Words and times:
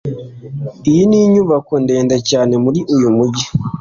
iyi 0.89 1.03
ni 1.09 1.17
inyubako 1.25 1.73
ndende 1.83 2.15
cyane 2.29 2.53
muri 2.63 2.79
uyu 2.95 3.09
mujyi 3.17 3.45